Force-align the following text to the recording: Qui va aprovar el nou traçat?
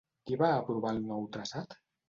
Qui 0.29 0.39
va 0.41 0.49
aprovar 0.53 0.95
el 0.95 1.03
nou 1.11 1.31
traçat? 1.39 1.81